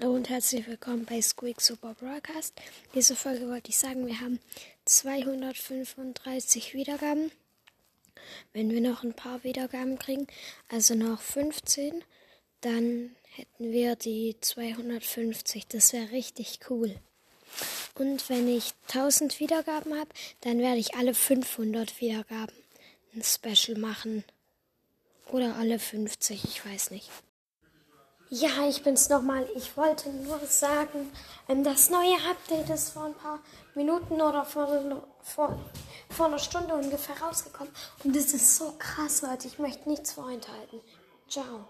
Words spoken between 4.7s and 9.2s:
235 Wiedergaben. Wenn wir noch ein